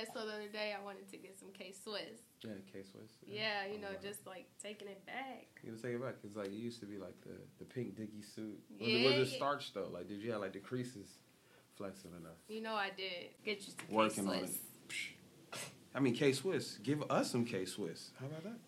Yeah, 0.00 0.12
so 0.14 0.26
the 0.26 0.32
other 0.32 0.48
day 0.52 0.74
I 0.78 0.82
wanted 0.84 1.08
to 1.10 1.16
get 1.16 1.38
some 1.38 1.48
K 1.56 1.72
Swiss. 1.72 2.20
Yeah, 2.42 2.52
K 2.72 2.80
Swiss. 2.82 3.10
Yeah, 3.26 3.66
you 3.66 3.78
know, 3.80 3.88
Oh, 3.90 3.94
wow. 3.94 3.98
just 4.02 4.26
like 4.26 4.46
taking 4.62 4.88
it 4.88 5.04
back. 5.06 5.48
You 5.62 5.72
gotta 5.72 5.82
take 5.82 5.94
it 5.94 6.02
back. 6.02 6.14
It's 6.24 6.36
like 6.36 6.46
it 6.48 6.52
used 6.52 6.80
to 6.80 6.86
be 6.86 6.96
like 6.98 7.20
the, 7.22 7.34
the 7.58 7.64
pink 7.64 7.96
dicky 7.96 8.22
suit. 8.22 8.58
Was, 8.78 8.88
Yeah, 8.88 8.98
it, 8.98 9.04
was 9.18 9.28
it 9.28 9.32
yeah. 9.32 9.36
starched 9.36 9.74
though? 9.74 9.88
Like, 9.92 10.08
did 10.08 10.20
you 10.22 10.32
have 10.32 10.40
like 10.40 10.52
the 10.52 10.58
creases 10.60 11.08
flexible 11.76 12.16
enough? 12.18 12.36
You 12.48 12.60
know, 12.62 12.74
I 12.74 12.90
did 12.96 13.30
get 13.44 13.58
you 13.66 13.72
some 13.78 13.94
Working 13.94 14.24
K 14.26 14.30
on 14.30 14.44
it. 14.44 14.50
I 15.94 16.00
mean, 16.00 16.14
K 16.14 16.32
Swiss. 16.32 16.78
Give 16.82 17.02
us 17.10 17.30
some 17.30 17.44
K 17.44 17.64
Swiss. 17.64 18.10
How 18.20 18.26
about 18.26 18.44
that? 18.44 18.58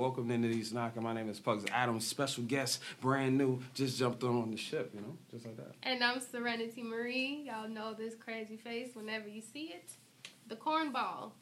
Welcome 0.00 0.30
into 0.30 0.48
these 0.48 0.72
knocker. 0.72 1.02
My 1.02 1.12
name 1.12 1.28
is 1.28 1.38
Pugs 1.38 1.66
Adams. 1.70 2.06
Special 2.06 2.42
guest, 2.44 2.80
brand 3.02 3.36
new, 3.36 3.60
just 3.74 3.98
jumped 3.98 4.24
on 4.24 4.50
the 4.50 4.56
ship. 4.56 4.92
You 4.94 5.02
know, 5.02 5.18
just 5.30 5.44
like 5.44 5.58
that. 5.58 5.74
And 5.82 6.02
I'm 6.02 6.20
Serenity 6.20 6.82
Marie. 6.82 7.44
Y'all 7.46 7.68
know 7.68 7.92
this 7.92 8.14
crazy 8.14 8.56
face 8.56 8.94
whenever 8.94 9.28
you 9.28 9.42
see 9.42 9.74
it. 9.74 9.90
The 10.48 10.56
cornball 10.56 11.32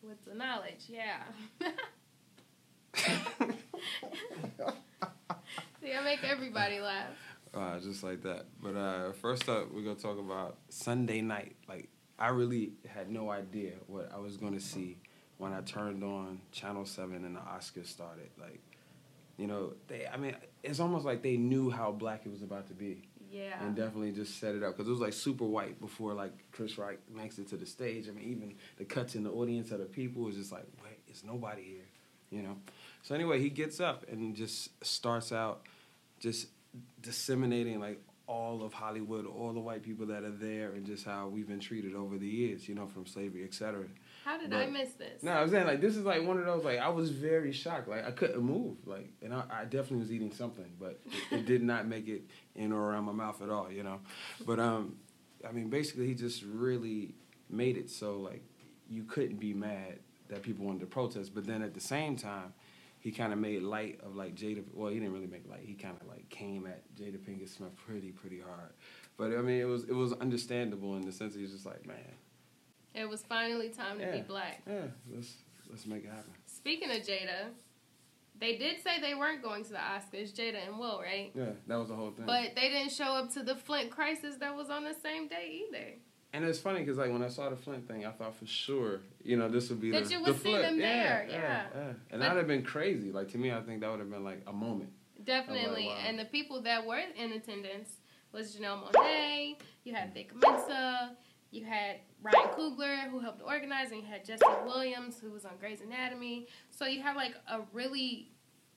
with 0.00 0.24
the 0.24 0.32
knowledge, 0.32 0.84
yeah. 0.86 1.22
See, 5.82 5.92
I 5.92 6.04
make 6.04 6.22
everybody 6.22 6.78
laugh. 6.78 7.16
Uh, 7.52 7.80
just 7.80 8.04
like 8.04 8.22
that. 8.22 8.46
But 8.62 8.76
uh, 8.76 9.10
first 9.14 9.48
up, 9.48 9.74
we're 9.74 9.82
gonna 9.82 9.96
talk 9.96 10.20
about 10.20 10.58
Sunday 10.68 11.20
night. 11.20 11.56
Like, 11.68 11.88
I 12.16 12.28
really 12.28 12.74
had 12.86 13.10
no 13.10 13.32
idea 13.32 13.72
what 13.88 14.12
I 14.14 14.18
was 14.18 14.36
gonna 14.36 14.60
see 14.60 14.98
when 15.38 15.52
I 15.52 15.60
turned 15.62 16.02
on 16.04 16.40
Channel 16.52 16.84
Seven 16.86 17.24
and 17.24 17.36
the 17.36 17.40
Oscars 17.40 17.86
started. 17.86 18.30
Like, 18.40 18.60
you 19.36 19.46
know, 19.46 19.72
they. 19.88 20.06
I 20.06 20.16
mean, 20.16 20.36
it's 20.62 20.80
almost 20.80 21.04
like 21.04 21.22
they 21.22 21.36
knew 21.36 21.70
how 21.70 21.90
black 21.92 22.22
it 22.24 22.30
was 22.30 22.42
about 22.42 22.68
to 22.68 22.74
be, 22.74 23.02
Yeah. 23.32 23.62
and 23.64 23.74
definitely 23.74 24.12
just 24.12 24.38
set 24.38 24.54
it 24.54 24.62
up 24.62 24.76
because 24.76 24.86
it 24.88 24.92
was 24.92 25.00
like 25.00 25.12
super 25.12 25.44
white 25.44 25.80
before 25.80 26.14
like 26.14 26.32
Chris 26.52 26.78
Rock 26.78 26.94
makes 27.14 27.38
it 27.38 27.48
to 27.48 27.56
the 27.56 27.66
stage. 27.66 28.08
I 28.08 28.12
mean, 28.12 28.30
even 28.30 28.54
the 28.76 28.84
cuts 28.84 29.14
in 29.16 29.24
the 29.24 29.30
audience 29.30 29.70
of 29.72 29.80
the 29.80 29.86
people 29.86 30.22
was 30.22 30.36
just 30.36 30.52
like, 30.52 30.66
wait, 30.82 30.98
is 31.12 31.24
nobody 31.24 31.62
here? 31.62 31.88
You 32.30 32.42
know. 32.42 32.56
So 33.02 33.14
anyway, 33.14 33.40
he 33.40 33.50
gets 33.50 33.80
up 33.80 34.04
and 34.10 34.34
just 34.34 34.70
starts 34.84 35.32
out 35.32 35.62
just 36.20 36.46
disseminating 37.02 37.80
like 37.80 38.00
all 38.26 38.64
of 38.64 38.72
Hollywood, 38.72 39.26
all 39.26 39.52
the 39.52 39.60
white 39.60 39.82
people 39.82 40.06
that 40.06 40.24
are 40.24 40.30
there, 40.30 40.72
and 40.72 40.86
just 40.86 41.04
how 41.04 41.28
we've 41.28 41.46
been 41.46 41.60
treated 41.60 41.94
over 41.94 42.16
the 42.16 42.26
years, 42.26 42.68
you 42.68 42.74
know, 42.74 42.86
from 42.86 43.06
slavery, 43.06 43.44
etc. 43.44 43.84
How 44.24 44.38
did 44.38 44.52
I 44.54 44.66
miss 44.66 44.94
this? 44.94 45.22
No, 45.22 45.32
I'm 45.32 45.50
saying 45.50 45.66
like 45.66 45.80
this 45.80 45.96
is 45.96 46.04
like 46.04 46.26
one 46.26 46.38
of 46.38 46.46
those 46.46 46.64
like 46.64 46.78
I 46.78 46.88
was 46.88 47.10
very 47.10 47.52
shocked, 47.52 47.88
like 47.88 48.06
I 48.06 48.10
couldn't 48.10 48.42
move, 48.42 48.76
like, 48.86 49.10
and 49.22 49.34
I, 49.34 49.44
I 49.50 49.64
definitely 49.64 49.98
was 49.98 50.12
eating 50.12 50.32
something, 50.32 50.70
but 50.80 51.00
it, 51.30 51.40
it 51.40 51.46
did 51.46 51.62
not 51.62 51.86
make 51.86 52.08
it 52.08 52.22
in 52.54 52.72
or 52.72 52.90
around 52.90 53.04
my 53.04 53.12
mouth 53.12 53.42
at 53.42 53.50
all, 53.50 53.70
you 53.70 53.82
know. 53.82 54.00
But 54.46 54.58
um, 54.58 54.96
I 55.46 55.52
mean, 55.52 55.68
basically, 55.68 56.06
he 56.06 56.14
just 56.14 56.42
really 56.42 57.14
made 57.50 57.76
it 57.76 57.90
so 57.90 58.18
like 58.18 58.42
you 58.88 59.04
couldn't 59.04 59.38
be 59.38 59.52
mad 59.52 59.98
that 60.28 60.42
people 60.42 60.64
wanted 60.64 60.80
to 60.80 60.86
protest, 60.86 61.34
but 61.34 61.46
then 61.46 61.62
at 61.62 61.74
the 61.74 61.80
same 61.80 62.16
time, 62.16 62.54
he 63.04 63.12
kind 63.12 63.32
of 63.34 63.38
made 63.38 63.62
light 63.62 64.00
of 64.02 64.16
like 64.16 64.34
Jada. 64.34 64.64
Well, 64.72 64.88
he 64.90 64.98
didn't 64.98 65.12
really 65.12 65.26
make 65.26 65.46
light. 65.48 65.60
He 65.62 65.74
kind 65.74 65.94
of 66.00 66.08
like 66.08 66.26
came 66.30 66.66
at 66.66 66.82
Jada 66.96 67.18
Pinkett 67.18 67.50
Smith 67.54 67.76
pretty, 67.86 68.10
pretty 68.10 68.40
hard. 68.40 68.72
But 69.18 69.32
I 69.38 69.42
mean, 69.42 69.60
it 69.60 69.68
was 69.68 69.84
it 69.84 69.92
was 69.94 70.14
understandable 70.14 70.96
in 70.96 71.02
the 71.04 71.12
sense 71.12 71.34
that 71.34 71.40
he's 71.40 71.52
just 71.52 71.66
like, 71.66 71.86
man, 71.86 71.98
It 72.94 73.06
was 73.08 73.22
finally 73.22 73.68
time 73.68 73.98
to 74.00 74.10
be 74.10 74.22
black. 74.22 74.62
yeah, 74.66 74.86
let's 75.14 75.34
let's 75.70 75.84
make 75.86 76.04
it 76.04 76.08
happen. 76.10 76.32
Speaking 76.46 76.90
of 76.90 76.96
Jada, 76.96 77.50
they 78.40 78.56
did 78.56 78.82
say 78.82 79.00
they 79.02 79.14
weren't 79.14 79.42
going 79.42 79.64
to 79.64 79.70
the 79.72 79.76
Oscars, 79.78 80.32
Jada 80.32 80.66
and 80.66 80.78
Will, 80.78 80.98
right? 81.00 81.30
Yeah, 81.34 81.50
that 81.66 81.76
was 81.76 81.88
the 81.90 81.94
whole 81.94 82.10
thing. 82.10 82.24
But 82.24 82.54
they 82.56 82.70
didn't 82.70 82.92
show 82.92 83.12
up 83.12 83.30
to 83.34 83.42
the 83.42 83.54
Flint 83.54 83.90
crisis 83.90 84.36
that 84.40 84.56
was 84.56 84.70
on 84.70 84.82
the 84.82 84.94
same 84.94 85.28
day 85.28 85.62
either. 85.68 85.92
And 86.34 86.44
it's 86.44 86.58
funny 86.58 86.80
because 86.80 86.98
like 86.98 87.12
when 87.12 87.22
I 87.22 87.28
saw 87.28 87.48
the 87.48 87.56
Flint 87.56 87.86
thing, 87.86 88.04
I 88.04 88.10
thought 88.10 88.36
for 88.36 88.44
sure, 88.46 89.00
you 89.22 89.36
know, 89.36 89.48
this 89.48 89.70
would 89.70 89.80
be 89.80 89.92
That 89.92 90.04
the, 90.04 90.10
you 90.10 90.18
the 90.18 90.32
would 90.32 90.42
see 90.42 90.50
flip. 90.50 90.62
them 90.62 90.80
yeah, 90.80 90.86
there, 90.86 91.26
yeah. 91.30 91.62
yeah. 91.74 91.92
And 92.10 92.20
that'd 92.20 92.36
have 92.36 92.48
been 92.48 92.64
crazy. 92.64 93.12
Like 93.12 93.28
to 93.30 93.38
me, 93.38 93.52
I 93.52 93.60
think 93.62 93.80
that 93.80 93.90
would 93.90 94.00
have 94.00 94.10
been 94.10 94.24
like 94.24 94.42
a 94.48 94.52
moment. 94.52 94.90
Definitely. 95.24 95.86
Oh, 95.86 95.94
wow. 95.94 96.04
And 96.06 96.18
the 96.18 96.24
people 96.24 96.60
that 96.62 96.84
were 96.84 97.00
in 97.16 97.32
attendance 97.32 98.00
was 98.32 98.56
Janelle 98.56 98.90
Monae, 98.90 99.56
you 99.84 99.94
had 99.94 100.12
Vic 100.12 100.32
Mensa, 100.34 101.16
you 101.52 101.64
had 101.64 102.00
Ryan 102.20 102.48
Coogler, 102.48 103.08
who 103.10 103.20
helped 103.20 103.40
organize, 103.40 103.92
and 103.92 104.02
you 104.02 104.06
had 104.06 104.24
Jesse 104.24 104.42
Williams, 104.66 105.20
who 105.20 105.30
was 105.30 105.44
on 105.44 105.52
Grey's 105.60 105.80
Anatomy. 105.82 106.48
So 106.68 106.84
you 106.84 107.00
had 107.00 107.14
like 107.14 107.34
a 107.48 107.60
really. 107.72 108.32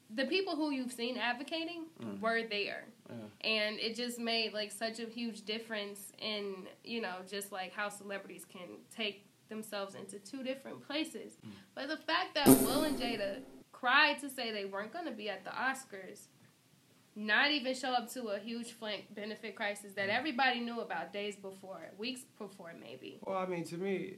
The 0.10 0.26
people 0.26 0.56
who 0.56 0.72
you've 0.72 0.92
seen 0.92 1.18
advocating 1.18 1.86
Mm. 2.00 2.20
were 2.22 2.44
there. 2.44 2.86
Yeah. 3.10 3.16
And 3.50 3.80
it 3.80 3.96
just 3.96 4.20
made 4.20 4.54
like 4.54 4.72
such 4.72 5.00
a 5.00 5.06
huge 5.06 5.44
difference 5.44 6.12
in, 6.20 6.68
you 6.84 7.02
know, 7.02 7.16
just 7.30 7.52
like 7.52 7.74
how 7.74 7.90
celebrities 7.90 8.46
can 8.46 8.78
take 8.96 9.26
themselves 9.50 9.96
into 9.96 10.20
two 10.20 10.44
different 10.44 10.86
places. 10.86 11.38
Mm. 11.46 11.52
But 11.76 11.88
the 11.90 11.98
fact 11.98 12.36
that 12.36 12.48
Will 12.48 12.84
and 12.84 12.98
Jada 12.98 13.42
cried 13.72 14.20
to 14.20 14.30
say 14.30 14.52
they 14.52 14.66
weren't 14.66 14.92
going 14.94 15.06
to 15.06 15.12
be 15.12 15.30
at 15.30 15.44
the 15.44 15.52
Oscars, 15.52 16.28
not 17.16 17.52
even 17.52 17.74
show 17.74 17.92
up 17.94 18.12
to 18.14 18.28
a 18.28 18.40
huge 18.40 18.74
Flint 18.74 19.14
benefit 19.16 19.56
crisis 19.56 19.94
that 19.94 20.10
everybody 20.10 20.60
knew 20.60 20.82
about 20.82 21.12
days 21.12 21.36
before, 21.36 21.90
weeks 21.98 22.22
before 22.38 22.74
maybe. 22.80 23.20
Well, 23.26 23.38
I 23.38 23.46
mean, 23.46 23.64
to 23.66 23.78
me, 23.78 24.18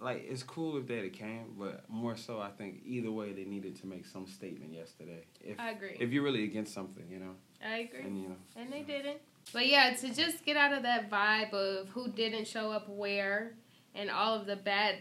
like 0.00 0.26
it's 0.28 0.42
cool 0.42 0.76
if 0.76 0.86
they 0.86 1.08
came, 1.08 1.54
but 1.58 1.88
more 1.88 2.16
so, 2.16 2.40
I 2.40 2.50
think 2.50 2.82
either 2.84 3.10
way 3.10 3.32
they 3.32 3.44
needed 3.44 3.76
to 3.80 3.86
make 3.86 4.06
some 4.06 4.26
statement 4.26 4.72
yesterday. 4.72 5.24
If 5.40 5.58
I 5.58 5.70
agree. 5.70 5.96
if 5.98 6.10
you're 6.10 6.22
really 6.22 6.44
against 6.44 6.74
something, 6.74 7.04
you 7.10 7.18
know, 7.18 7.34
I 7.64 7.78
agree. 7.78 8.00
and 8.00 8.20
you 8.20 8.28
know, 8.28 8.36
And 8.56 8.72
they 8.72 8.82
didn't. 8.82 9.18
But 9.52 9.66
yeah, 9.66 9.94
to 9.94 10.14
just 10.14 10.44
get 10.44 10.56
out 10.56 10.72
of 10.72 10.82
that 10.82 11.10
vibe 11.10 11.52
of 11.52 11.88
who 11.90 12.08
didn't 12.08 12.46
show 12.46 12.70
up 12.70 12.88
where 12.88 13.54
and 13.94 14.10
all 14.10 14.34
of 14.34 14.46
the 14.46 14.56
bad 14.56 14.96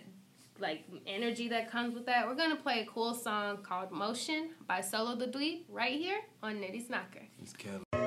like 0.60 0.86
energy 1.06 1.50
that 1.50 1.70
comes 1.70 1.94
with 1.94 2.06
that, 2.06 2.28
we're 2.28 2.36
gonna 2.36 2.56
play 2.56 2.82
a 2.82 2.86
cool 2.86 3.14
song 3.14 3.58
called 3.64 3.92
Motion 3.92 4.52
by 4.68 4.82
Solo 4.82 5.16
the 5.16 5.28
Dweeb 5.28 5.64
right 5.70 6.00
here 6.00 6.20
on 6.42 6.56
Nitty's 6.56 6.90
Knocker. 6.90 7.24
it's. 7.54 8.05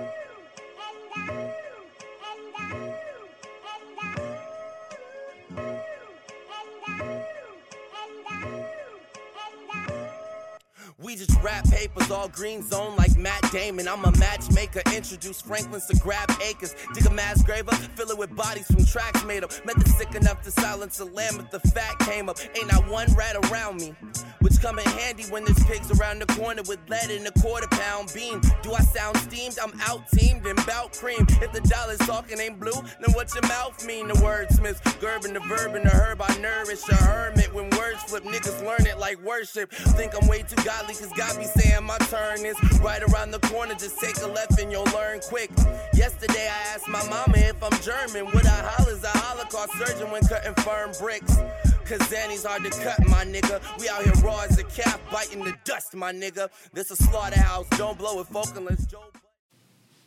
We 11.08 11.16
just 11.16 11.41
rap 11.42 11.64
papers, 11.70 12.10
all 12.10 12.28
green 12.28 12.62
zone 12.62 12.94
like 12.96 13.16
Matt 13.16 13.50
Damon. 13.50 13.88
I'm 13.88 14.04
a 14.04 14.12
matchmaker, 14.19 14.82
introduce 14.94 15.41
Franklins 15.41 15.86
to 15.86 15.96
grab 15.96 16.30
acres. 16.44 16.76
Dig 16.92 17.06
a 17.06 17.10
mass 17.10 17.42
graver, 17.42 17.72
fill 17.96 18.10
it 18.10 18.19
with 18.19 18.36
bodies 18.36 18.66
from 18.66 18.84
tracks 18.84 19.24
made 19.24 19.42
up. 19.42 19.50
Method 19.64 19.88
sick 19.88 20.14
enough 20.14 20.42
to 20.42 20.50
silence 20.50 21.00
a 21.00 21.06
lamb 21.06 21.41
if 21.41 21.50
the 21.50 21.60
fat 21.70 21.98
came 22.00 22.28
up. 22.28 22.38
Ain't 22.54 22.70
not 22.70 22.86
one 22.88 23.10
rat 23.14 23.36
around 23.46 23.80
me. 23.80 23.94
Which 24.41 24.60
come 24.60 24.78
in 24.78 24.84
handy 24.84 25.24
when 25.30 25.46
there's 25.46 25.64
pigs 25.64 25.91
around 25.98 26.20
the 26.20 26.26
corner 26.34 26.60
with 26.69 26.78
lead 26.91 27.10
in 27.10 27.26
a 27.26 27.32
quarter 27.40 27.69
pound 27.69 28.12
beam. 28.14 28.42
Do 28.62 28.75
I 28.75 28.80
sound 28.80 29.16
steamed? 29.16 29.58
I'm 29.58 29.72
out 29.88 30.08
teamed 30.10 30.44
and 30.44 30.64
bout 30.66 30.92
cream. 30.92 31.26
If 31.40 31.52
the 31.52 31.62
dollar's 31.62 31.98
talking 32.00 32.38
ain't 32.38 32.60
blue, 32.60 32.82
then 33.00 33.14
what's 33.14 33.34
your 33.34 33.46
mouth 33.48 33.82
mean? 33.86 34.08
The 34.08 34.14
wordsmith, 34.14 34.82
Gerb 35.00 35.22
the 35.22 35.40
verb 35.40 35.75
and 35.75 35.86
the 35.86 35.90
herb 35.90 36.20
I 36.20 36.36
nourish. 36.38 36.86
A 36.90 36.94
hermit 36.96 37.52
when 37.54 37.70
words 37.70 38.02
flip, 38.04 38.25
niggas 38.25 38.64
learn 38.64 38.86
it 38.86 38.98
like 38.98 39.19
worship. 39.25 39.72
Think 39.72 40.12
I'm 40.20 40.28
way 40.28 40.42
too 40.42 40.62
godly, 40.64 40.97
cause 40.98 41.12
God 41.12 41.38
be 41.38 41.44
saying 41.44 41.84
my 41.84 41.99
turn 41.99 42.44
is 42.44 42.56
right 42.81 43.02
around 43.02 43.31
the 43.31 43.38
corner. 43.40 43.75
Just 43.75 44.00
take 44.00 44.17
a 44.19 44.26
left 44.26 44.58
and 44.61 44.70
you'll 44.72 44.84
learn 44.87 45.20
quick. 45.20 45.50
Yesterday 45.94 46.49
I 46.49 46.75
asked 46.75 46.88
my 46.88 47.02
mama 47.08 47.34
if 47.37 47.62
I'm 47.62 47.78
German. 47.81 48.26
Would 48.32 48.46
I 48.46 48.61
holler 48.64 48.93
as 48.93 49.05
a 49.05 49.08
Holocaust 49.08 49.72
surgeon 49.78 50.11
when 50.11 50.22
cutting 50.22 50.55
firm 50.64 50.90
bricks? 50.99 51.37
Cause 51.84 52.00
Zanny's 52.11 52.44
hard 52.44 52.64
to 52.64 52.70
cut, 52.70 53.06
my 53.06 53.25
nigga. 53.25 53.62
We 53.81 53.88
out 53.88 54.02
here 54.02 54.12
raw 54.25 54.40
as 54.40 54.58
a 54.58 54.64
calf, 54.64 55.00
biting 55.11 55.44
the 55.44 55.55
dust, 55.64 55.94
my 55.94 56.12
nigga. 56.12 56.49
This 56.72 56.90
a 56.90 56.96
slaughterhouse, 56.96 57.69
don't 57.70 57.96
blow 57.96 58.20
it, 58.20 58.26
Falklands, 58.26 58.87
Joe. 58.87 59.05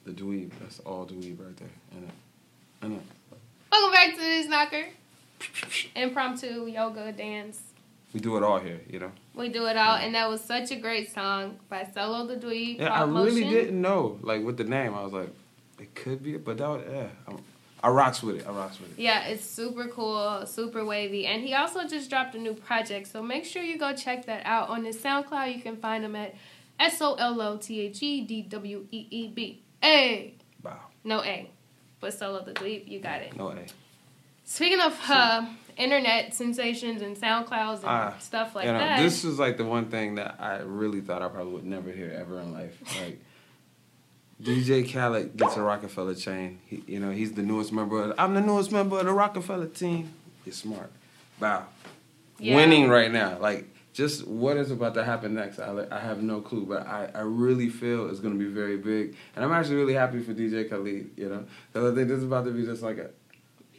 The 0.04 0.12
dweeb. 0.12 0.52
That's 0.60 0.80
all 0.82 1.06
dweeb 1.06 1.40
right 1.40 1.58
there. 1.58 1.70
And 1.96 2.04
it. 2.04 2.10
And 2.82 2.94
it. 2.94 3.02
Welcome 3.72 3.94
back 3.94 4.16
to 4.16 4.22
Nitty's 4.22 4.48
Knocker. 4.48 4.86
Impromptu 5.96 6.68
yoga 6.68 7.12
dance. 7.14 7.62
We 8.14 8.20
do 8.20 8.36
it 8.38 8.44
all 8.44 8.60
here, 8.60 8.82
you 8.90 9.00
know. 9.00 9.12
We 9.34 9.50
do 9.50 9.66
it 9.68 9.78
all, 9.78 9.96
and 9.96 10.14
that 10.16 10.30
was 10.30 10.42
such 10.42 10.72
a 10.72 10.76
great 10.76 11.14
song 11.14 11.60
by 11.70 11.88
Solo 11.94 12.28
the 12.28 12.36
Dweeb. 12.36 12.80
Yeah, 12.80 12.94
I 12.94 13.04
really 13.04 13.44
Motion. 13.44 13.50
didn't 13.50 13.82
know. 13.82 14.20
Like 14.22 14.44
with 14.44 14.58
the 14.58 14.66
name, 14.66 14.94
I 14.94 15.04
was 15.04 15.14
like, 15.14 15.30
it 15.80 15.96
could 15.96 16.22
be, 16.22 16.36
but 16.38 16.58
that 16.58 16.68
was, 16.68 16.84
yeah. 16.92 17.08
I'm, 17.28 17.38
I 17.84 17.90
rocks 17.90 18.22
with 18.22 18.36
it. 18.36 18.48
I 18.48 18.52
rocks 18.52 18.80
with 18.80 18.92
it. 18.92 19.02
Yeah, 19.02 19.24
it's 19.28 19.46
super 19.46 19.88
cool, 19.88 20.46
super 20.46 20.84
wavy, 20.86 21.26
and 21.26 21.42
he 21.42 21.54
also 21.54 21.88
just 21.88 22.10
dropped 22.10 22.36
a 22.36 22.38
new 22.38 22.54
project. 22.54 23.08
So 23.08 23.24
make 23.24 23.46
sure 23.46 23.64
you 23.64 23.78
go 23.80 23.94
check 23.94 24.26
that 24.26 24.46
out 24.46 24.70
on 24.70 24.84
his 24.84 24.98
SoundCloud. 24.98 25.56
You 25.56 25.62
can 25.62 25.78
find 25.78 26.04
him 26.04 26.16
at 26.16 26.36
S 26.80 27.02
O 27.02 27.16
L 27.16 27.42
O 27.42 27.58
T 27.58 27.80
H 27.80 28.04
E 28.04 28.22
D 28.22 28.42
W 28.44 28.86
E 28.92 29.08
E 29.10 29.28
B. 29.30 29.62
A. 29.84 30.36
Wow. 30.62 30.78
No 31.04 31.24
A, 31.24 31.50
but 32.00 32.14
solo 32.14 32.44
the 32.44 32.54
dweeb. 32.54 32.88
You 32.88 33.00
got 33.00 33.22
it. 33.22 33.36
No 33.36 33.50
A. 33.50 33.66
Speaking 34.46 34.82
of 34.82 35.00
uh, 35.10 35.46
internet 35.82 36.34
sensations 36.34 37.02
and 37.02 37.16
SoundClouds 37.18 37.78
and 37.78 37.86
Ah, 37.86 38.16
stuff 38.20 38.56
like 38.56 38.66
you 38.66 38.72
know, 38.74 38.80
that. 38.80 39.02
this 39.02 39.24
is 39.24 39.40
like 39.40 39.58
the 39.58 39.66
one 39.66 39.86
thing 39.90 40.16
that 40.16 40.36
I 40.40 40.60
really 40.60 41.02
thought 41.02 41.22
I 41.22 41.28
probably 41.28 41.54
would 41.54 41.66
never 41.66 41.92
hear 41.92 42.12
ever 42.12 42.40
in 42.40 42.54
life. 42.54 42.78
Like 43.02 43.20
DJ 44.42 44.92
Khaled 44.92 45.38
gets 45.38 45.56
a 45.58 45.62
Rockefeller 45.62 46.16
chain. 46.16 46.60
He, 46.66 46.84
you 46.88 47.00
know, 47.00 47.12
he's 47.12 47.34
the 47.34 47.44
newest 47.44 47.72
member. 47.72 48.04
Of, 48.04 48.16
I'm 48.18 48.34
the 48.34 48.42
newest 48.42 48.72
member 48.72 49.00
of 49.00 49.06
the 49.06 49.14
Rockefeller 49.14 49.68
team. 49.68 50.14
You're 50.46 50.54
smart. 50.54 50.92
Wow. 51.40 51.66
Yeah. 52.40 52.56
Winning 52.56 52.90
right 52.90 53.12
now. 53.12 53.38
Like 53.40 53.68
just 53.94 54.26
what 54.28 54.58
is 54.58 54.72
about 54.72 54.94
to 54.96 55.04
happen 55.04 55.34
next? 55.34 55.60
I, 55.60 55.86
I 55.92 56.00
have 56.00 56.24
no 56.24 56.42
clue, 56.42 56.66
but 56.66 56.88
I, 56.88 57.10
I 57.14 57.22
really 57.22 57.70
feel 57.70 58.10
it's 58.10 58.20
going 58.20 58.34
to 58.34 58.40
be 58.40 58.50
very 58.52 58.78
big, 58.78 59.16
and 59.36 59.44
I'm 59.44 59.52
actually 59.52 59.76
really 59.76 59.94
happy 59.94 60.22
for 60.22 60.34
DJ 60.34 60.70
Khaled. 60.70 61.12
You 61.18 61.30
know, 61.30 61.46
because 61.72 61.92
I 61.92 61.96
think 61.96 62.08
this 62.08 62.20
is 62.20 62.24
about 62.24 62.46
to 62.46 62.52
be 62.52 62.64
just 62.66 62.82
like 62.82 62.98
a. 62.98 63.10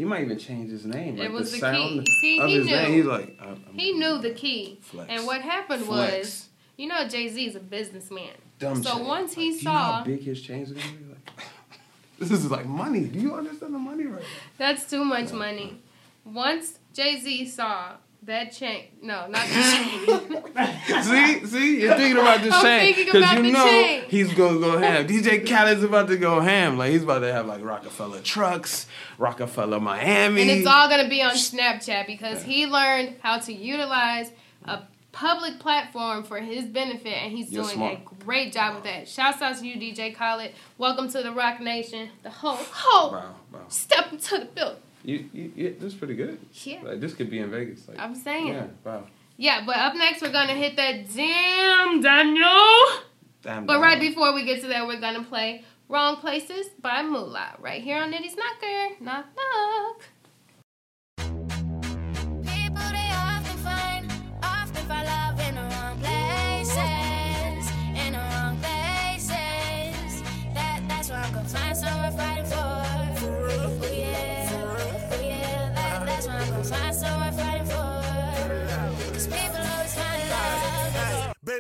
He 0.03 0.07
might 0.09 0.23
even 0.25 0.37
change 0.37 0.69
his 0.69 0.85
name. 0.85 1.17
It 1.17 1.21
Like 1.21 1.31
was 1.31 1.53
the 1.53 1.59
the 1.59 1.61
sound 1.61 2.05
key. 2.05 2.13
See, 2.21 2.41
of 2.41 2.49
he 2.49 2.55
his 2.57 2.67
knew. 2.67 2.73
name. 2.75 2.93
He's 2.93 3.05
like. 3.05 3.39
I'm, 3.41 3.49
I'm- 3.51 3.75
he 3.79 3.93
knew 3.93 4.19
the 4.19 4.31
key. 4.33 4.81
Flex. 4.83 5.09
And 5.09 5.25
what 5.27 5.43
happened 5.43 5.85
Flex. 5.85 6.13
was, 6.19 6.49
you 6.77 6.89
know, 6.89 7.07
Jay 7.07 7.29
Z 7.29 7.47
is 7.47 7.55
a 7.55 7.61
businessman. 7.61 8.33
Dumb 8.59 8.83
so 8.83 8.97
chain. 8.97 9.07
once 9.07 9.33
he 9.35 9.53
Like, 9.53 9.63
know 9.63 9.71
how 9.71 9.91
saw- 10.01 10.05
big 10.05 10.23
his 10.23 10.43
chains 10.43 10.73
are 10.73 10.75
gonna 10.75 10.87
be? 10.89 11.05
Like, 11.05 11.31
this 12.19 12.33
is 12.33 12.51
like 12.51 12.67
money. 12.67 13.05
Do 13.05 13.21
you 13.21 13.33
understand 13.37 13.73
the 13.75 13.79
money 13.79 14.07
right 14.07 14.23
now? 14.23 14.27
That's 14.59 14.91
too 14.91 15.05
much 15.05 15.33
money. 15.33 15.81
Once 16.25 16.81
Jay 16.93 17.21
Z 17.21 17.47
saw 17.47 17.93
that 18.25 18.53
chain, 18.53 18.85
no, 19.03 19.27
not 19.27 19.47
the 19.49 20.43
chain. 20.53 21.03
see, 21.03 21.47
see, 21.47 21.81
you're 21.83 21.95
thinking 21.97 22.19
about 22.19 22.41
the 22.43 22.51
I'm 22.53 22.63
chain 22.63 22.95
thinking 22.95 23.17
about 23.17 23.37
you 23.39 23.43
the 23.43 23.51
know 23.51 23.65
chain. 23.67 24.05
he's 24.09 24.33
gonna 24.35 24.61
go 24.61 24.79
ham. 24.79 25.07
DJ 25.07 25.47
Khaled's 25.47 25.83
about 25.83 26.09
to 26.09 26.17
go 26.17 26.41
ham. 26.41 26.79
Like 26.79 26.93
he's 26.93 27.03
about 27.03 27.21
to 27.21 27.33
have 27.33 27.47
like 27.47 27.63
Rockefeller 27.65 28.21
trucks, 28.21 28.87
Rockefeller 29.19 29.81
Miami. 29.81 30.43
and 30.43 30.51
it's 30.51 30.67
all 30.67 30.89
gonna 30.89 31.09
be 31.09 31.23
on 31.23 31.33
Snapchat 31.33 32.07
because 32.07 32.43
he 32.43 32.67
learned 32.67 33.17
how 33.23 33.39
to 33.39 33.53
utilize 33.53 34.31
a 34.65 34.83
public 35.11 35.59
platform 35.59 36.23
for 36.23 36.39
his 36.41 36.65
benefit, 36.65 37.13
and 37.23 37.33
he's 37.33 37.51
You're 37.51 37.65
doing 37.65 37.75
smart. 37.75 37.99
a 37.99 38.25
great 38.25 38.53
job 38.53 38.77
with 38.77 38.85
that. 38.85 39.09
Shouts 39.09 39.43
out 39.43 39.59
to 39.59 39.67
you, 39.67 39.75
DJ 39.77 40.15
Khaled. 40.15 40.53
Welcome 40.79 41.09
to 41.11 41.23
the 41.23 41.33
Roc 41.33 41.61
Nation. 41.61 42.09
The 42.23 42.31
whole 42.31 42.57
whole 42.57 43.13
Wow, 43.13 43.35
wow. 43.53 43.61
step 43.69 44.13
into 44.13 44.39
the 44.39 44.45
building. 44.47 44.79
You, 45.05 45.29
you, 45.33 45.53
yeah, 45.57 45.71
this 45.79 45.93
is 45.93 45.95
pretty 45.95 46.15
good. 46.15 46.39
Yeah, 46.65 46.81
Like 46.83 47.01
this 47.01 47.15
could 47.15 47.31
be 47.31 47.39
in 47.41 47.51
Vegas. 47.51 47.89
Like, 47.89 47.99
I'm 47.99 48.15
saying. 48.15 48.49
yeah, 48.49 48.67
wow. 48.85 49.05
Yeah, 49.37 49.65
but 49.67 49.77
up 49.77 49.95
next 49.95 50.23
we're 50.23 50.31
gonna 50.33 50.55
hit 50.55 50.77
that 50.77 51.13
damn 51.15 52.01
Daniel. 52.01 53.03
Damn. 53.43 53.67
But 53.67 53.75
damn. 53.75 53.83
right 53.83 54.01
before 54.01 54.33
we 54.35 54.45
get 54.45 54.61
to 54.63 54.69
that, 54.69 54.87
we're 54.87 55.01
gonna 55.01 55.25
play 55.25 55.65
"Wrong 55.89 56.17
Places" 56.17 56.69
by 56.81 57.03
Moolah 57.03 57.57
right 57.59 57.83
here 57.83 58.01
on 58.01 58.13
Nitty's 58.13 58.37
Knocker. 58.37 59.03
Knock 59.03 59.27
knock. 59.37 60.03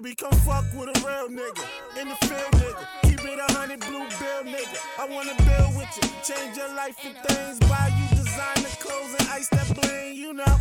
Baby, 0.02 0.16
come 0.16 0.32
fuck 0.40 0.64
with 0.74 0.88
a 0.88 0.98
real 1.06 1.28
nigga. 1.28 1.62
In 2.00 2.08
the 2.08 2.16
field, 2.26 2.50
nigga. 2.58 2.86
Keep 3.04 3.24
it 3.24 3.38
a 3.38 3.52
hundred 3.52 3.78
blue 3.86 4.02
bill, 4.18 4.42
nigga. 4.42 4.78
I 4.98 5.06
wanna 5.06 5.34
build 5.46 5.76
with 5.76 5.94
you. 5.94 6.08
Change 6.26 6.56
your 6.56 6.74
life 6.74 6.96
for 6.96 7.14
things. 7.28 7.60
Buy 7.60 7.86
you 7.94 8.16
designer 8.16 8.74
clothes 8.82 9.14
and 9.20 9.28
ice 9.28 9.48
that 9.50 9.70
bling, 9.78 10.16
you 10.16 10.32
know. 10.34 10.56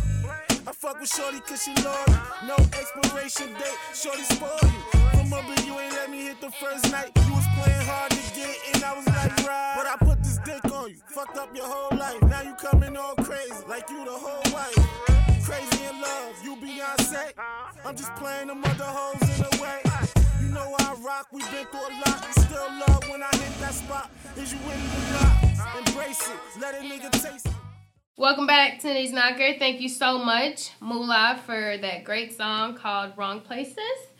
I 0.64 0.70
fuck 0.70 1.00
with 1.00 1.10
Shorty 1.10 1.40
cause 1.40 1.64
she 1.64 1.74
loyal. 1.82 2.06
No 2.46 2.54
expiration 2.54 3.48
date. 3.54 3.78
Shorty 3.92 4.22
spoil 4.22 4.62
you. 4.62 5.00
Remember 5.18 5.60
you 5.66 5.74
ain't 5.80 5.92
let 5.94 6.08
me 6.08 6.22
hit 6.22 6.40
the 6.40 6.52
first 6.52 6.92
night. 6.92 7.10
You 7.26 7.34
was 7.34 7.46
playing 7.58 7.82
hard 7.82 8.12
to 8.12 8.22
get 8.38 8.56
and 8.74 8.84
I 8.84 8.94
was 8.94 9.06
like, 9.08 9.36
right. 9.42 9.74
But 9.74 9.86
I 9.90 9.96
put 9.98 10.22
this 10.22 10.38
dick 10.44 10.70
on 10.70 10.90
you. 10.90 10.96
Fucked 11.06 11.36
up 11.36 11.50
your 11.56 11.66
whole 11.66 11.98
life. 11.98 12.22
Now 12.30 12.42
you 12.42 12.54
coming 12.54 12.96
all 12.96 13.16
crazy. 13.16 13.64
Like 13.68 13.90
you 13.90 14.04
the 14.04 14.12
whole 14.12 14.54
wife. 14.54 15.31
Crazy 15.44 15.84
in 15.84 16.00
love, 16.00 16.34
you 16.44 16.56
Beyonce. 16.56 17.30
Uh-huh. 17.36 17.72
I'm 17.88 17.96
just 17.96 18.14
playing 18.16 18.48
them 18.48 18.62
other 18.64 18.84
hoes 18.84 19.38
in 19.38 19.44
a 19.58 19.62
way. 19.62 19.80
You 20.40 20.48
know 20.48 20.74
I 20.78 20.94
rock, 21.04 21.28
we 21.32 21.40
been 21.40 21.66
through 21.66 21.80
a 21.80 21.92
lot. 22.06 22.24
You 22.36 22.42
still 22.42 22.68
love 22.86 23.02
when 23.10 23.22
I 23.22 23.30
hit 23.32 23.60
that 23.60 23.74
spot. 23.74 24.10
Is 24.36 24.52
you 24.52 24.58
in 24.60 24.80
the 24.80 25.18
rock? 25.18 25.86
Embrace 25.86 26.28
it, 26.28 26.60
let 26.60 26.74
a 26.74 26.78
nigga 26.78 27.10
taste 27.10 27.46
it. 27.46 27.52
Welcome 28.16 28.46
back 28.46 28.78
to 28.80 28.88
Nitty's 28.88 29.12
Knocker. 29.12 29.58
Thank 29.58 29.80
you 29.80 29.88
so 29.88 30.18
much, 30.18 30.70
Moolah, 30.80 31.40
for 31.44 31.76
that 31.80 32.04
great 32.04 32.36
song 32.36 32.76
called 32.76 33.12
"Wrong 33.16 33.40
Places." 33.40 33.76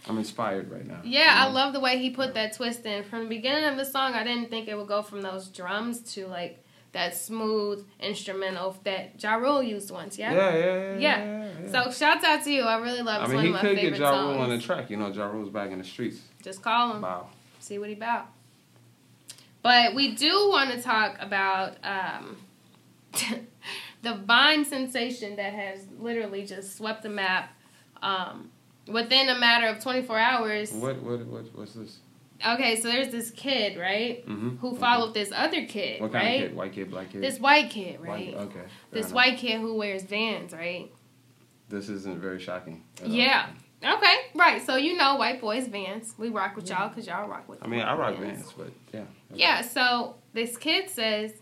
I'm 0.08 0.18
inspired 0.18 0.70
right 0.72 0.84
now. 0.86 1.00
Yeah, 1.04 1.32
I 1.36 1.46
You 1.46 1.48
know? 1.50 1.54
love 1.54 1.72
the 1.72 1.80
way 1.80 1.98
he 1.98 2.10
put 2.10 2.34
that 2.34 2.54
twist 2.56 2.84
in. 2.84 3.04
From 3.04 3.24
the 3.24 3.28
beginning 3.28 3.64
of 3.64 3.76
the 3.76 3.84
song, 3.84 4.14
I 4.14 4.24
didn't 4.24 4.50
think 4.50 4.66
it 4.66 4.74
would 4.76 4.88
go 4.88 5.02
from 5.02 5.20
those 5.22 5.48
drums 5.48 6.00
to 6.14 6.26
like 6.26 6.64
that 6.92 7.16
smooth 7.16 7.86
instrumental 8.00 8.76
that 8.84 9.22
Ja 9.22 9.34
Rule 9.34 9.62
used 9.62 9.90
once. 9.90 10.18
Yeah. 10.18 10.32
Yeah, 10.32 10.54
yeah, 10.54 10.64
yeah. 10.64 10.64
Yeah. 10.64 10.98
yeah, 10.98 11.50
yeah. 11.64 11.84
So 11.84 11.90
shouts 11.90 12.24
out 12.24 12.44
to 12.44 12.52
you. 12.52 12.62
I 12.62 12.78
really 12.78 13.02
love 13.02 13.22
it. 13.22 13.24
I 13.24 13.26
mean, 13.28 13.36
one 13.36 13.44
he 13.44 13.48
of 13.48 13.54
my 13.54 13.60
could 13.60 13.76
favorite 13.76 13.98
get 13.98 14.00
Ja. 14.00 14.30
Rule 14.30 14.38
on 14.40 14.50
the 14.50 14.58
track. 14.58 14.90
You 14.90 14.98
know, 14.98 15.08
Ja 15.08 15.26
Rule's 15.26 15.48
back 15.48 15.70
in 15.70 15.78
the 15.78 15.84
streets. 15.84 16.20
Just 16.42 16.62
call 16.62 16.94
him. 16.94 17.02
Wow. 17.02 17.28
See 17.60 17.78
what 17.78 17.88
he 17.88 17.94
about. 17.94 18.26
But 19.62 19.94
we 19.94 20.14
do 20.14 20.50
want 20.50 20.72
to 20.72 20.82
talk 20.82 21.16
about 21.20 21.76
um, 21.84 22.36
the 24.02 24.14
Vine 24.14 24.64
sensation 24.64 25.36
that 25.36 25.52
has 25.52 25.86
literally 25.98 26.44
just 26.44 26.76
swept 26.76 27.04
the 27.04 27.08
map 27.08 27.52
um, 28.02 28.50
within 28.88 29.28
a 29.28 29.38
matter 29.38 29.68
of 29.68 29.80
24 29.80 30.18
hours. 30.18 30.72
What, 30.72 31.00
what, 31.02 31.24
what, 31.26 31.44
what's 31.56 31.74
this? 31.74 31.98
Okay, 32.46 32.80
so 32.80 32.88
there's 32.88 33.10
this 33.12 33.30
kid, 33.30 33.78
right? 33.78 34.26
Mm-hmm. 34.26 34.56
Who 34.56 34.76
followed 34.76 35.14
this 35.14 35.30
other 35.34 35.64
kid, 35.66 36.00
What 36.00 36.12
kind 36.12 36.24
right? 36.26 36.42
of 36.42 36.48
kid? 36.50 36.56
White 36.56 36.72
kid, 36.72 36.90
black 36.90 37.10
kid? 37.10 37.22
This 37.22 37.38
white 37.38 37.70
kid, 37.70 38.00
White- 38.00 38.08
right? 38.08 38.34
okay. 38.34 38.52
fair 38.54 38.68
This 38.90 39.06
enough. 39.06 39.14
white 39.14 39.38
kid 39.38 39.60
who 39.60 39.76
wears 39.76 40.02
Vans, 40.02 40.52
right? 40.52 40.90
This 41.68 41.88
isn't 41.88 42.20
very 42.20 42.38
shocking. 42.40 42.84
at 42.98 43.04
all. 43.06 43.10
Yeah. 43.12 43.46
Okay, 43.84 44.16
right. 44.36 44.64
So 44.64 44.76
you 44.76 44.96
know, 44.96 45.16
white 45.16 45.40
boys 45.40 45.66
Vans. 45.66 46.14
We 46.18 46.28
rock 46.28 46.54
with 46.54 46.68
y'all 46.68 46.88
because 46.88 47.06
y'all 47.06 47.28
rock 47.28 47.48
with. 47.48 47.58
I 47.64 47.66
mean, 47.66 47.80
I 47.80 47.94
rock 47.96 48.16
Vans, 48.18 48.52
but 48.56 48.70
yeah. 48.92 49.04
Yeah. 49.34 49.60
So 49.62 50.16
this 50.34 50.56
kid 50.56 50.88
says, 50.90 51.32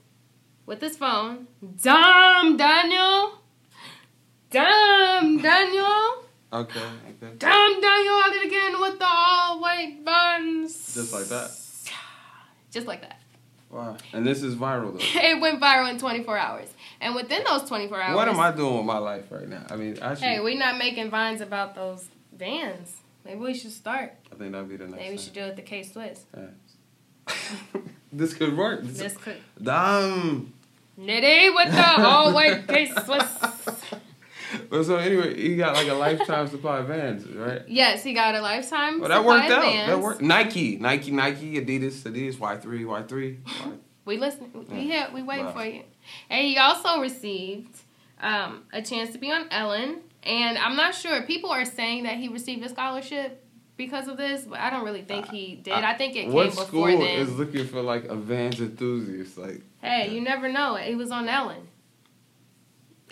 with 0.65 0.81
his 0.81 0.97
phone, 0.97 1.49
"Damn 1.83 2.57
Daniel, 2.57 3.43
damn 4.51 5.39
Daniel, 5.43 6.25
Okay, 6.53 6.81
okay. 6.81 7.35
damn 7.39 7.81
Daniel 7.81 8.21
again 8.45 8.81
with 8.81 8.99
the 8.99 9.07
all 9.07 9.61
white 9.61 9.99
Vans." 10.05 10.95
Just 10.95 11.13
like 11.13 11.27
that. 11.27 11.51
Just 12.71 12.87
like 12.87 13.03
that. 13.03 13.21
Wow. 13.71 13.97
And 14.13 14.27
this 14.27 14.43
is 14.43 14.57
viral 14.57 14.93
though. 14.93 15.21
It 15.21 15.41
went 15.41 15.61
viral 15.61 15.91
in 15.91 15.99
24 15.99 16.37
hours, 16.37 16.69
and 17.01 17.15
within 17.15 17.45
those 17.49 17.69
24 17.69 18.01
hours, 18.01 18.17
What 18.17 18.29
am 18.29 18.41
I 18.41 18.51
doing 18.51 18.79
with 18.79 18.87
my 18.87 18.99
life 18.99 19.31
right 19.31 19.49
now? 19.49 19.65
I 19.71 19.77
mean, 19.77 19.99
I 20.03 20.15
should. 20.15 20.25
Hey, 20.25 20.41
we're 20.41 20.59
not 20.59 20.77
making 20.77 21.11
vines 21.11 21.41
about 21.41 21.75
those 21.75 22.09
Vans. 22.37 22.97
Maybe 23.25 23.39
we 23.39 23.55
should 23.55 23.73
start. 23.73 24.15
I 24.33 24.35
think 24.35 24.53
that'd 24.53 24.69
be 24.69 24.77
the 24.77 24.85
next. 24.87 24.97
Maybe 24.97 25.11
we 25.11 25.17
thing. 25.17 25.25
should 25.25 25.35
do 25.35 25.45
it 25.45 25.57
the 25.57 25.63
K 25.63 25.83
Swiss. 25.85 26.25
this 28.13 28.35
could 28.35 28.57
work. 28.57 28.83
This 28.83 28.99
This 28.99 29.17
could. 29.17 29.37
Damn. 29.63 30.53
Nitty 30.99 31.55
with 31.55 31.73
the 31.73 32.03
all 32.03 32.33
white 32.35 32.67
K 32.67 32.87
Swiss. 32.87 33.77
Well, 34.71 34.83
so 34.85 34.97
anyway, 34.97 35.41
he 35.41 35.57
got 35.57 35.75
like 35.75 35.89
a 35.89 35.95
lifetime 35.95 36.49
supply 36.49 36.79
of 36.79 36.87
Vans, 36.89 37.27
right? 37.29 37.63
Yes, 37.69 38.03
he 38.03 38.15
got 38.15 38.35
a 38.35 38.41
lifetime. 38.41 39.01
Well, 39.01 39.09
that 39.09 39.25
worked 39.25 39.51
out. 39.51 39.63
Vans. 39.63 39.89
That 39.89 39.99
worked. 40.01 40.21
Nike, 40.23 40.77
Nike, 40.77 41.11
Nike, 41.11 41.55
Adidas, 41.61 42.03
Adidas, 42.03 42.37
Y3, 42.37 42.85
Y3. 42.85 43.37
We 44.05 44.17
listen. 44.17 44.51
We 44.71 44.81
here. 44.83 45.09
We 45.13 45.23
wait 45.23 45.41
Wow. 45.45 45.53
for 45.53 45.65
you. 45.65 45.83
And 46.29 46.47
he 46.47 46.57
also 46.59 47.01
received 47.01 47.77
um, 48.21 48.65
a 48.73 48.83
chance 48.83 49.11
to 49.13 49.19
be 49.19 49.31
on 49.31 49.47
Ellen. 49.51 50.01
And 50.23 50.59
I'm 50.59 50.77
not 50.77 50.95
sure. 50.95 51.23
People 51.23 51.51
are 51.51 51.65
saying 51.65 52.05
that 52.05 52.17
he 52.17 52.29
received 52.29 52.65
a 52.65 52.69
scholarship 52.69 53.45
because 53.77 54.09
of 54.09 54.17
this, 54.19 54.43
but 54.43 54.59
I 54.59 54.69
don't 54.69 54.85
really 54.85 55.03
think 55.03 55.29
he 55.31 55.57
did. 55.57 55.73
I, 55.73 55.95
think 55.97 56.15
it 56.15 56.25
came 56.25 56.33
what 56.33 56.51
before 56.51 56.65
school 56.67 56.87
then. 56.87 57.21
is 57.21 57.33
looking 57.37 57.67
for 57.67 57.81
like 57.81 58.05
a 58.07 58.15
Vans 58.15 58.61
enthusiast? 58.61 59.39
Like, 59.39 59.63
Hey, 59.81 60.15
you 60.15 60.21
never 60.21 60.51
know. 60.51 60.75
He 60.77 60.95
was 60.95 61.11
on 61.11 61.29
Ellen. 61.29 61.67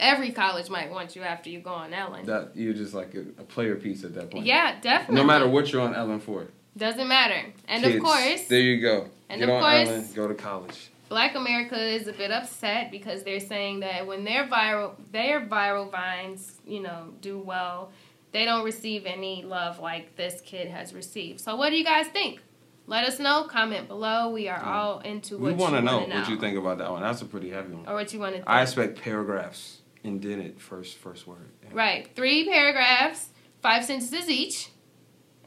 Every 0.00 0.31
college 0.33 0.71
might 0.71 0.90
want 0.90 1.17
you 1.17 1.23
after 1.23 1.50
you 1.50 1.61
go 1.61 1.71
on 1.71 1.93
Ellen. 1.93 2.26
that 2.26 2.52
you're 2.55 2.75
just 2.75 2.95
like 2.95 3.14
a, 3.14 3.21
a 3.40 3.45
player 3.45 3.75
piece 3.76 4.05
at 4.05 4.14
that 4.14 4.31
point. 4.31 4.47
Yeah, 4.47 4.81
definitely. 4.81 5.17
No 5.17 5.25
matter 5.25 5.49
what 5.49 5.73
you're 5.73 5.83
on 5.83 5.95
Ellen 5.95 6.21
for. 6.21 6.47
Doesn't 6.76 7.09
matter. 7.09 7.43
And 7.67 7.83
Kids, 7.83 7.97
of 7.97 8.02
course, 8.02 8.45
There 8.47 8.61
you 8.61 8.81
go. 8.81 9.09
And 9.28 9.40
Get 9.40 9.49
of 9.49 9.57
on 9.57 9.61
course- 9.62 9.88
Ellen, 9.88 10.09
go 10.14 10.28
to 10.28 10.35
college. 10.35 10.90
Black 11.09 11.35
America 11.35 11.78
is 11.81 12.07
a 12.07 12.12
bit 12.12 12.31
upset 12.31 12.90
because 12.90 13.23
they're 13.23 13.40
saying 13.40 13.81
that 13.81 14.07
when 14.07 14.25
their 14.25 14.47
viral 14.47 14.93
their 15.11 15.40
viral 15.47 15.90
vines, 15.90 16.59
you 16.67 16.81
know, 16.81 17.14
do 17.23 17.38
well, 17.38 17.90
they 18.33 18.45
don't 18.45 18.62
receive 18.64 19.07
any 19.07 19.43
love 19.43 19.78
like 19.81 20.17
this 20.17 20.43
kid 20.43 20.69
has 20.69 20.93
received. 20.93 21.40
So 21.40 21.57
what 21.57 21.71
do 21.71 21.76
you 21.76 21.85
guys 21.85 22.07
think? 22.09 22.40
Let 22.87 23.05
us 23.05 23.19
know. 23.19 23.45
Comment 23.45 23.88
below. 23.88 24.31
We 24.31 24.49
are 24.49 24.62
all 24.62 25.00
into 25.00 25.38
We 25.38 25.52
want 25.55 25.73
to 25.75 25.78
you 25.81 25.85
know 25.85 26.00
what 26.00 26.28
you 26.28 26.38
think 26.38 26.57
about 26.59 26.78
that 26.78 26.90
one. 26.90 27.02
That's 27.02 27.23
a 27.23 27.26
pretty 27.26 27.50
heavy 27.50 27.73
one. 27.75 27.87
or 27.88 27.95
what 27.95 28.12
you 28.12 28.19
want 28.21 28.37
to. 28.37 28.49
I 28.49 28.62
expect 28.62 29.00
paragraphs 29.02 29.78
indented 30.05 30.61
first 30.61 30.99
first 30.99 31.26
word. 31.26 31.49
Yeah. 31.62 31.71
Right, 31.73 32.09
three 32.14 32.49
paragraphs, 32.49 33.28
five 33.62 33.85
sentences 33.85 34.28
each, 34.28 34.71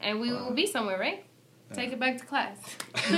and 0.00 0.20
we 0.20 0.32
Wow. 0.32 0.46
will 0.48 0.54
be 0.54 0.66
somewhere. 0.66 0.98
Right? 0.98 1.24
Take 1.72 1.92
it 1.92 1.98
back 1.98 2.18
to 2.18 2.26
class. 2.26 2.58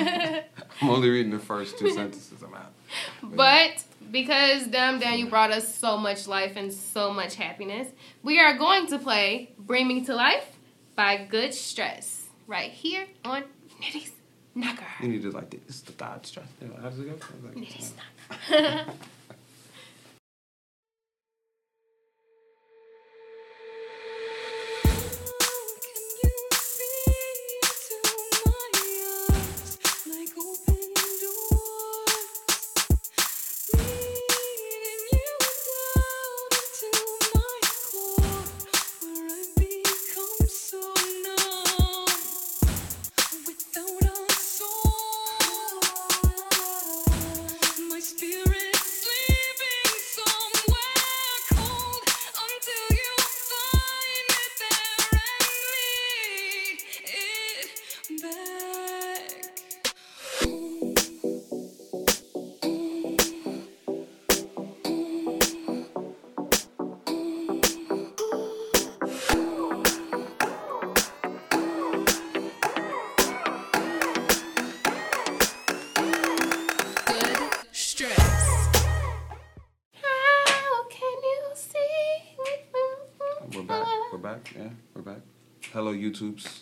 I'm 0.80 0.88
only 0.88 1.10
reading 1.10 1.32
the 1.32 1.40
first 1.40 1.76
two 1.76 1.90
sentences. 1.94 2.40
I'm 2.40 2.54
out. 2.54 2.72
But 3.20 3.82
because 4.12 4.68
Dumb 4.68 5.00
Down, 5.00 5.18
you 5.18 5.26
brought 5.26 5.50
us 5.50 5.74
so 5.74 5.96
much 5.96 6.28
life 6.28 6.52
and 6.54 6.72
so 6.72 7.12
much 7.12 7.34
happiness, 7.34 7.88
we 8.22 8.38
are 8.38 8.56
going 8.56 8.86
to 8.88 8.98
play 8.98 9.50
Bring 9.58 9.88
Me 9.88 10.04
to 10.04 10.14
Life 10.14 10.46
by 10.94 11.26
Good 11.28 11.52
Stress 11.52 12.26
right 12.46 12.70
here 12.70 13.06
on 13.24 13.42
Nitty's 13.82 14.12
Knocker. 14.54 14.84
You 15.02 15.08
need 15.08 15.22
to 15.22 15.32
like 15.32 15.50
this 15.50 15.76
is 15.76 15.82
the 15.82 15.92
thought 15.92 16.24
stress. 16.24 16.46
You 16.62 16.68
know, 16.68 16.76
We're 84.14 84.20
back. 84.20 84.54
Yeah, 84.56 84.68
we're 84.94 85.02
back. 85.02 85.22
Hello, 85.72 85.92
YouTubes. 85.92 86.60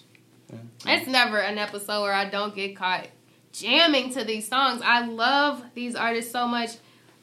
Yeah. 0.51 0.57
It's 0.87 1.07
never 1.07 1.37
an 1.39 1.59
episode 1.59 2.01
where 2.01 2.15
I 2.15 2.25
don't 2.31 2.55
get 2.55 2.75
caught 2.75 3.09
jamming 3.53 4.15
to 4.15 4.25
these 4.25 4.49
songs. 4.49 4.81
I 4.83 5.05
love 5.07 5.63
these 5.75 5.95
artists 5.95 6.33
so 6.33 6.49
much. 6.49 6.71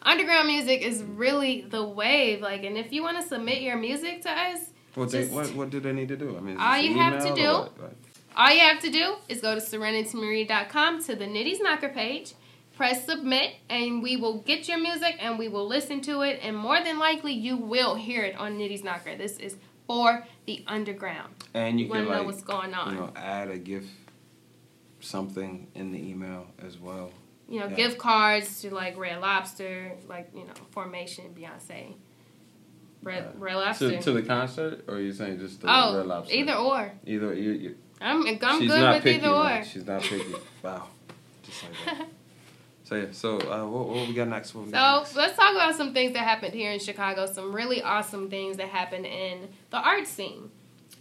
Underground 0.04 0.46
music 0.48 0.84
is 0.84 1.02
really 1.02 1.62
the 1.62 1.84
wave. 1.84 2.42
Like, 2.42 2.64
and 2.64 2.78
if 2.78 2.94
you 2.94 3.02
want 3.02 3.20
to 3.20 3.28
submit 3.28 3.64
your 3.64 3.76
music 3.76 4.22
to 4.22 4.30
us, 4.30 4.60
What, 4.94 5.10
they, 5.10 5.26
what 5.26 5.48
what 5.56 5.72
do 5.72 5.80
they 5.80 5.94
need 5.94 6.10
to 6.10 6.16
do? 6.16 6.38
I 6.38 6.42
mean, 6.42 6.58
All 6.58 6.78
you 6.78 6.94
have 6.94 7.24
to 7.26 7.34
do- 7.34 7.42
what? 7.52 7.80
Like, 7.82 7.98
all 8.38 8.54
you 8.54 8.60
have 8.60 8.82
to 8.84 8.92
do 8.92 9.16
is 9.30 9.42
go 9.42 9.56
to 9.56 9.62
serenitymarie.com 9.62 11.04
to 11.06 11.16
the 11.16 11.26
Nitty's 11.26 11.60
Knocker 11.60 11.90
page, 11.90 12.34
press 12.78 13.04
submit, 13.04 13.56
and 13.68 14.04
we 14.04 14.16
will 14.16 14.42
get 14.44 14.68
your 14.68 14.78
music 14.78 15.16
and 15.20 15.40
we 15.40 15.48
will 15.48 15.66
listen 15.68 16.02
to 16.02 16.22
it. 16.22 16.40
And 16.44 16.56
more 16.56 16.80
than 16.84 17.00
likely, 17.00 17.34
you 17.34 17.58
will 17.58 17.96
hear 17.96 18.22
it 18.22 18.36
on 18.38 18.60
Nitty's 18.60 18.84
Knocker. 18.84 19.18
This 19.18 19.38
is 19.40 19.58
for 19.90 20.24
the 20.46 20.64
underground. 20.68 21.34
and 21.56 21.80
you 21.80 21.86
You 21.88 21.92
want 21.92 22.04
can 22.06 22.12
to 22.12 22.18
know 22.20 22.24
what's 22.28 22.44
going 22.44 22.74
on. 22.76 22.94
you 22.94 23.00
know 23.00 23.12
add 23.16 23.50
a 23.50 23.58
gift, 23.58 23.90
something 25.00 25.68
in 25.74 25.92
the 25.92 25.98
email 26.12 26.46
as 26.66 26.78
well. 26.78 27.12
you 27.48 27.60
know, 27.60 27.66
Yeah. 27.68 27.76
gift 27.76 27.98
cards 27.98 28.62
to 28.62 28.70
like 28.82 28.96
Red 28.98 29.20
Lobster, 29.22 29.94
like 30.08 30.30
you 30.36 30.46
know, 30.46 30.54
Formation, 30.70 31.34
Beyonce, 31.34 31.96
Red 33.02 33.24
Uh, 33.24 33.32
Red 33.40 33.56
Lobster. 33.56 33.90
To, 33.92 34.02
to 34.02 34.12
the 34.12 34.22
concert, 34.22 34.84
or 34.88 34.96
are 34.96 35.02
you 35.02 35.12
saying 35.12 35.40
just 35.40 35.62
the 35.62 35.68
oh, 35.68 35.98
Red 35.98 36.06
Lobster? 36.06 36.36
either 36.36 36.54
or. 36.54 36.92
Either 37.08 37.34
you, 37.34 37.52
you, 37.52 37.76
I'm 38.00 38.28
I'm 38.28 38.60
good 38.68 38.70
with 38.94 39.04
picky. 39.04 39.16
either 39.18 39.32
like, 39.32 39.62
or. 39.62 39.66
She's 39.66 39.86
not 39.88 40.02
picky. 40.04 40.36
wow, 40.62 40.88
just 41.42 41.64
like 41.64 41.98
that. 41.98 42.08
So 42.90 42.96
yeah, 42.96 43.06
so 43.12 43.38
uh, 43.38 43.68
what, 43.68 43.88
what 43.88 44.08
we 44.08 44.14
got 44.16 44.30
next? 44.30 44.56
What 44.56 44.66
So 44.66 44.72
next? 45.00 45.16
let's 45.16 45.38
talk 45.38 45.54
about 45.54 45.76
some 45.76 45.94
things 45.94 46.14
that 46.14 46.24
happened 46.24 46.56
here 46.56 46.72
in 46.72 46.80
Chicago. 46.80 47.28
Some 47.28 47.54
really 47.54 47.84
awesome 47.84 48.32
things 48.32 48.58
that 48.58 48.70
happened 48.70 49.06
in 49.06 49.48
the 49.70 49.78
art 49.78 50.08
scene. 50.08 50.50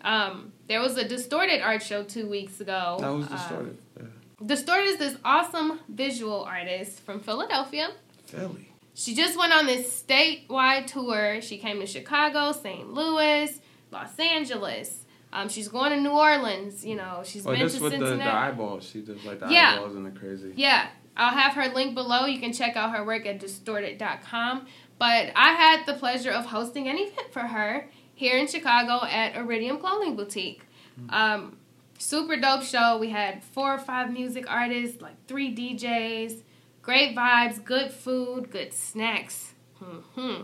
Um, 0.02 0.52
there 0.66 0.80
was 0.80 0.98
a 0.98 1.08
distorted 1.08 1.62
art 1.62 1.82
show 1.82 2.02
two 2.04 2.28
weeks 2.28 2.60
ago. 2.60 2.98
that 3.00 3.08
was 3.08 3.26
Uh, 3.26 3.30
distorted. 3.30 3.78
yeah. 3.98 4.06
distorted 4.44 4.84
is 4.90 4.98
this 4.98 5.16
awesome 5.24 5.80
visual 5.88 6.42
artist 6.44 7.00
from 7.00 7.20
Philadelphia. 7.20 7.88
Philly. 8.26 8.68
She 8.94 9.14
just 9.14 9.38
went 9.38 9.54
on 9.54 9.64
this 9.64 10.02
statewide 10.06 10.88
tour. 10.88 11.40
She 11.40 11.56
came 11.56 11.80
to 11.80 11.86
Chicago, 11.86 12.52
St. 12.52 12.92
Louis, 12.92 13.58
Los 13.90 14.18
Angeles. 14.18 15.06
Um, 15.32 15.48
she's 15.48 15.68
going 15.68 15.92
to 15.92 16.00
New 16.00 16.10
Orleans. 16.10 16.84
You 16.84 16.96
know, 16.96 17.22
she's 17.24 17.46
Oh, 17.46 17.50
been 17.52 17.60
this 17.60 17.76
to 17.76 17.82
with 17.82 17.92
the, 17.98 18.16
the 18.16 18.24
eyeballs. 18.30 18.84
She 18.84 19.00
does 19.00 19.24
like 19.24 19.40
the 19.40 19.48
Yeah. 19.50 19.74
eyeballs 19.76 19.94
and 19.94 20.04
the 20.04 20.10
crazy. 20.10 20.52
Yeah, 20.56 20.88
I'll 21.18 21.34
have 21.36 21.54
her 21.54 21.68
link 21.74 21.94
below. 21.94 22.26
You 22.26 22.40
can 22.40 22.52
check 22.52 22.76
out 22.76 22.94
her 22.96 23.04
work 23.04 23.26
at 23.26 23.40
distorted.com. 23.40 24.66
But 24.98 25.30
I 25.36 25.52
had 25.52 25.86
the 25.86 25.94
pleasure 25.94 26.30
of 26.30 26.46
hosting 26.46 26.88
an 26.88 26.96
event 26.96 27.32
for 27.32 27.40
her 27.40 27.88
here 28.14 28.36
in 28.36 28.46
Chicago 28.46 29.04
at 29.06 29.36
Iridium 29.36 29.78
Clothing 29.78 30.16
Boutique. 30.16 30.62
Um, 31.10 31.56
super 31.98 32.36
dope 32.36 32.62
show. 32.64 32.98
We 32.98 33.10
had 33.10 33.44
four 33.44 33.74
or 33.74 33.78
five 33.78 34.12
music 34.12 34.50
artists, 34.50 35.00
like 35.00 35.14
three 35.28 35.54
DJs, 35.54 36.42
great 36.82 37.16
vibes, 37.16 37.62
good 37.64 37.92
food, 37.92 38.50
good 38.50 38.72
snacks. 38.72 39.54
hmm 39.78 40.42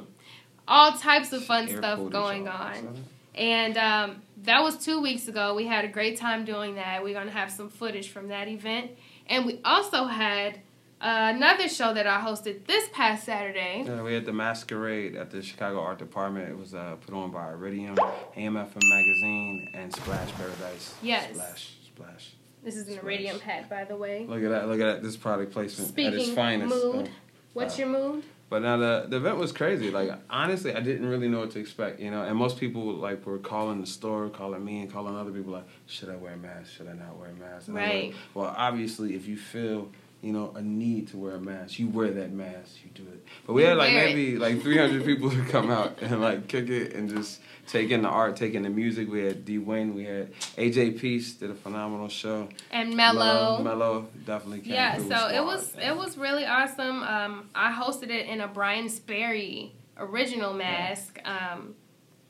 All 0.69 0.93
types 0.93 1.33
of 1.33 1.45
fun 1.45 1.69
Air 1.69 1.79
stuff 1.79 2.11
going 2.11 2.47
on. 2.47 3.05
And 3.35 3.77
um, 3.77 4.23
that 4.45 4.63
was 4.63 4.79
two 4.85 5.03
weeks 5.03 5.27
ago. 5.27 5.55
We 5.57 5.67
had 5.67 5.85
a 5.85 5.89
great 5.89 6.17
time 6.17 6.45
doing 6.45 6.77
that. 6.77 7.03
We're 7.03 7.15
going 7.15 7.27
to 7.27 7.33
have 7.33 7.51
some 7.51 7.69
footage 7.69 8.11
from 8.11 8.29
that 8.29 8.47
event. 8.47 8.93
And 9.27 9.47
we 9.47 9.61
also 9.65 10.05
had 10.05 10.57
uh, 11.01 11.33
another 11.35 11.69
show 11.69 11.93
that 11.95 12.07
I 12.07 12.21
hosted 12.21 12.67
this 12.67 12.89
past 12.93 13.25
Saturday. 13.25 13.85
Yeah, 13.87 14.03
we 14.03 14.15
had 14.15 14.25
the 14.25 14.33
masquerade 14.33 15.17
at 15.17 15.31
the 15.31 15.43
Chicago 15.43 15.81
Art 15.81 15.99
Department. 15.99 16.49
It 16.49 16.59
was 16.59 16.75
uh, 16.75 16.97
put 17.05 17.15
on 17.15 17.31
by 17.31 17.51
Iridium, 17.51 17.97
AMFM 17.97 18.83
Magazine, 18.83 19.71
and 19.75 19.95
Splash 19.95 20.31
Paradise. 20.33 20.95
Yes. 21.03 21.31
Splash, 21.35 21.75
splash. 21.87 22.31
This 22.63 22.77
is 22.77 22.87
an 22.89 22.95
Splash. 22.95 23.05
Iridium 23.05 23.41
hat, 23.41 23.69
by 23.69 23.85
the 23.85 23.97
way. 23.97 24.25
Look 24.27 24.43
at 24.43 24.49
that! 24.51 24.69
Look 24.69 24.81
at 24.81 24.87
that! 24.87 25.03
This 25.03 25.17
product 25.17 25.53
placement 25.53 25.91
at 25.99 25.99
its 26.15 26.23
Speaking 26.23 26.35
finest. 26.35 26.75
mood, 26.75 27.11
what's 27.55 27.79
your 27.79 27.89
mood? 27.89 28.25
But 28.51 28.63
now 28.63 28.77
the 28.77 29.07
the 29.09 29.17
event 29.17 29.39
was 29.39 29.53
crazy. 29.53 29.91
Like 29.91 30.13
honestly, 30.29 30.75
I 30.75 30.81
didn't 30.81 31.07
really 31.09 31.29
know 31.29 31.41
what 31.41 31.51
to 31.53 31.59
expect. 31.59 31.99
You 31.99 32.11
know, 32.11 32.23
and 32.23 32.37
most 32.37 32.59
people 32.59 32.83
like 32.85 33.25
were 33.27 33.39
calling 33.39 33.81
the 33.81 33.87
store, 33.87 34.29
calling 34.29 34.65
me, 34.65 34.83
and 34.83 34.93
calling 34.93 35.17
other 35.17 35.33
people 35.33 35.53
like, 35.55 35.67
should 35.87 36.11
I 36.11 36.17
wear 36.17 36.35
a 36.35 36.37
mask? 36.37 36.71
Should 36.73 36.87
I 36.89 36.93
not 36.93 37.17
wear 37.17 37.31
a 37.31 37.35
mask? 37.35 37.69
And 37.69 37.79
I'm 37.79 37.85
like, 37.85 37.93
Right. 37.95 38.15
well, 38.35 38.55
obviously, 38.57 39.15
if 39.15 39.27
you 39.27 39.37
feel 39.37 39.91
you 40.25 40.33
know 40.33 40.53
a 40.55 40.63
need 40.63 41.09
to 41.09 41.19
wear 41.19 41.35
a 41.35 41.41
mask, 41.41 41.79
you 41.79 41.89
wear 41.89 42.11
that 42.11 42.33
mask. 42.33 42.77
You 42.83 42.91
do 42.95 43.03
it. 43.11 43.27
But 43.47 43.53
we 43.53 43.63
had 43.63 43.77
like 43.77 43.93
maybe 43.93 44.39
like 44.39 44.63
300 44.63 45.05
people 45.07 45.31
to 45.31 45.45
come 45.45 45.71
out 45.71 45.99
and 46.01 46.21
like 46.21 46.49
kick 46.49 46.71
it 46.71 46.95
and 46.95 47.11
just 47.11 47.41
take 47.67 47.91
in 47.91 48.03
the 48.03 48.09
art, 48.09 48.37
take 48.37 48.55
in 48.55 48.63
the 48.63 48.71
music. 48.71 49.11
We 49.11 49.25
had 49.25 49.45
D 49.45 49.59
Wayne, 49.59 49.95
we 49.95 50.05
had 50.05 50.33
AJ 50.57 50.99
Peace 50.99 51.35
did 51.35 51.51
a 51.51 51.55
phenomenal 51.55 52.09
show. 52.09 52.49
And 52.71 52.97
Mellow. 52.97 53.63
Mellow 53.63 54.09
definitely 54.25 54.61
came. 54.61 54.73
Yeah, 54.73 54.99
so 54.99 55.29
it 55.29 55.45
was 55.45 55.75
it 55.81 55.95
was 55.95 56.17
really 56.17 56.47
awesome. 56.47 57.03
Um, 57.03 57.51
I 57.55 57.71
hosted 57.71 58.11
it 58.11 58.27
in 58.27 58.41
a 58.41 58.49
Brian 58.49 58.89
Sperry 58.89 59.73
original 59.99 60.55
mask. 60.55 61.21
Um, 61.25 61.75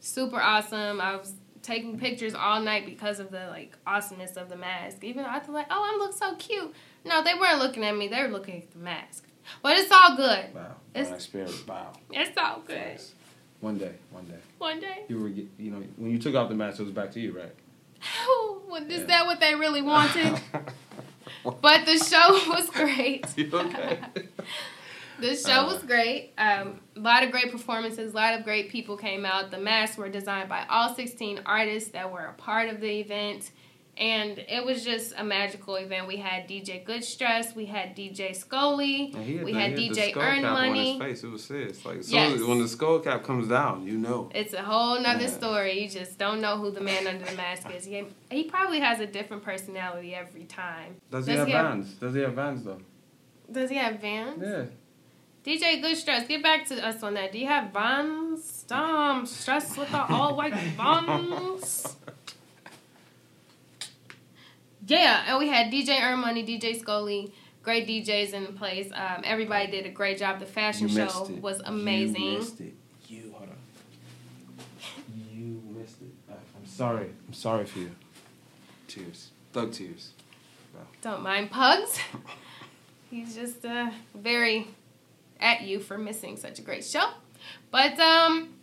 super 0.01 0.41
awesome. 0.41 1.01
I 1.01 1.17
was 1.17 1.35
taking 1.63 1.99
pictures 1.99 2.35
all 2.35 2.61
night 2.61 2.87
because 2.87 3.19
of 3.19 3.31
the 3.31 3.47
like 3.49 3.77
awesomeness 3.87 4.37
of 4.37 4.49
the 4.49 4.57
mask. 4.57 5.03
Even 5.03 5.25
though 5.25 5.31
I 5.31 5.39
was 5.39 5.49
like, 5.49 5.67
oh, 5.71 5.83
I 5.83 5.97
look 5.99 6.13
so 6.17 6.35
cute. 6.37 6.75
No, 7.05 7.23
they 7.23 7.35
weren't 7.35 7.59
looking 7.59 7.85
at 7.85 7.97
me. 7.97 8.09
They 8.09 8.23
were 8.23 8.29
looking 8.29 8.63
at 8.63 8.71
the 8.73 8.79
mask. 8.79 9.25
But 9.63 9.77
it's 9.79 9.93
all 9.93 10.17
good. 10.17 10.55
Wow, 10.55 10.77
It's- 10.95 11.07
Brian 11.09 11.21
Sperry, 11.21 11.51
wow. 11.69 11.93
It's 12.11 12.37
all 12.39 12.61
good. 12.67 12.77
Thanks. 12.77 13.13
One 13.61 13.79
day, 13.79 13.93
one 14.11 14.25
day. 14.25 14.39
One 14.59 14.81
day. 14.81 15.05
You 15.09 15.21
were, 15.21 15.29
you 15.29 15.49
know, 15.71 15.83
when 15.97 16.11
you 16.11 16.19
took 16.19 16.35
off 16.35 16.49
the 16.49 16.55
mask, 16.55 16.81
it 16.81 16.85
was 16.85 16.93
back 16.93 17.11
to 17.13 17.21
you, 17.21 17.37
right? 17.37 17.53
Well, 18.69 18.83
is 18.91 19.01
Yeah. 19.01 19.07
that 19.07 19.27
what 19.27 19.39
they 19.41 19.55
really 19.55 19.83
wanted? 19.95 20.41
but 21.61 21.87
the 21.87 21.97
show 21.99 22.33
was 22.51 22.69
great. 22.71 23.27
You 23.37 23.51
okay? 23.53 23.99
The 25.21 25.37
show 25.37 25.61
Uh, 25.61 25.73
was 25.75 25.83
great. 25.85 26.33
Um, 26.37 26.81
a 26.97 27.01
lot 27.01 27.23
of 27.23 27.31
great 27.31 27.53
performances. 27.53 28.13
A 28.13 28.17
lot 28.17 28.35
of 28.37 28.45
great 28.45 28.69
people 28.71 28.97
came 28.97 29.25
out. 29.25 29.51
The 29.53 29.59
masks 29.59 29.97
were 29.97 30.09
designed 30.09 30.49
by 30.49 30.67
all 30.69 30.93
16 30.95 31.41
artists 31.47 31.91
that 31.91 32.11
were 32.11 32.25
a 32.25 32.33
part 32.33 32.69
of 32.69 32.81
the 32.81 32.99
event. 33.01 33.51
And 33.97 34.39
it 34.49 34.65
was 34.65 34.83
just 34.85 35.15
a 35.17 35.23
magical 35.23 35.77
event. 35.77 36.09
We 36.09 36.17
had 36.17 36.49
DJ 36.49 36.85
Good 36.85 37.05
Stress. 37.05 37.55
We 37.55 37.67
had 37.67 37.95
DJ 37.95 38.35
Scully. 38.35 39.07
He 39.13 39.37
we 39.39 39.53
the- 39.53 39.61
had 39.61 39.79
he 39.79 39.91
DJ 39.91 40.17
Earn 40.17 40.41
cap 40.43 40.45
On 40.57 40.67
Money. 40.69 40.93
his 40.95 41.01
face. 41.03 41.25
It 41.25 41.31
was 41.31 41.45
serious. 41.45 41.85
Like, 41.85 42.03
so 42.03 42.15
Yes. 42.17 42.41
when 42.43 42.59
the 42.59 42.67
skull 42.67 42.99
cap 42.99 43.23
comes 43.23 43.47
down, 43.49 43.87
you 43.87 43.97
know. 43.97 44.31
It's 44.35 44.53
a 44.53 44.63
whole 44.63 44.99
nother 45.01 45.23
Yeah. 45.25 45.29
story. 45.29 45.81
You 45.81 45.89
just 45.89 46.19
don't 46.19 46.41
know 46.41 46.57
who 46.57 46.73
the 46.73 46.81
man 46.81 47.07
under 47.07 47.25
the 47.25 47.37
mask 47.37 47.69
is. 47.73 47.85
He, 47.85 48.03
he 48.33 48.45
probably 48.45 48.81
has 48.81 48.99
a 48.99 49.07
different 49.07 49.45
personality 49.45 50.13
every 50.15 50.45
time. 50.45 50.97
Does 51.13 51.27
he 51.27 51.33
have 51.35 51.47
vans? 51.47 51.93
Does 51.95 52.15
he 52.15 52.21
have 52.23 52.33
vans 52.33 52.65
though? 52.65 52.81
Does 53.53 53.71
he 53.71 53.77
have 53.77 54.01
vans? 54.01 54.43
Yeah. 54.43 54.65
DJ 55.45 55.81
Good 55.83 55.97
Stress, 55.99 56.27
get 56.27 56.43
back 56.43 56.67
to 56.69 56.85
us 56.85 57.03
on 57.03 57.15
that. 57.15 57.31
Do 57.31 57.39
you 57.39 57.47
have 57.47 57.71
vans? 57.73 58.65
Um, 58.71 59.27
stress 59.27 59.77
with 59.77 59.91
the 59.93 60.03
all 60.07 60.35
white 60.37 60.55
vans. 60.55 61.97
Yeah, 64.87 65.25
and 65.27 65.39
we 65.39 65.49
had 65.49 65.73
DJ 65.73 66.01
Earn 66.03 66.21
Money, 66.21 66.45
DJ 66.45 66.79
Scully, 66.79 67.33
great 67.63 67.87
DJs 67.89 68.33
in 68.35 68.45
the 68.45 68.53
place. 68.53 68.91
Um, 68.95 69.23
everybody 69.25 69.71
did 69.71 69.87
a 69.87 69.91
great 69.91 70.19
job. 70.19 70.41
The 70.41 70.47
fashion 70.47 70.89
You 70.89 70.95
show 71.09 71.25
it. 71.27 71.41
was 71.41 71.61
amazing. 71.65 72.23
You 72.23 72.39
missed 72.39 72.61
it. 72.61 72.75
You 73.09 73.35
hold 73.37 73.49
on. 73.51 73.57
You 75.33 75.63
missed 75.79 76.03
it. 76.03 76.09
I- 76.31 76.33
I'm 76.35 76.67
sorry. 76.67 77.11
I'm 77.27 77.35
sorry 77.35 77.65
for 77.67 77.79
you. 77.79 77.91
Tears. 78.89 79.31
Thug 79.53 79.73
tears. 79.73 80.11
Don't 81.03 81.23
mind 81.23 81.51
Pugs. 81.51 81.99
He's 83.11 83.35
just 83.35 83.65
uh, 83.65 83.91
very 84.15 84.69
at 85.39 85.63
you 85.63 85.79
for 85.81 85.97
missing 85.99 86.37
such 86.37 86.59
a 86.59 86.63
great 86.63 86.85
show. 86.85 87.11
But 87.71 87.99
um, 88.01 88.55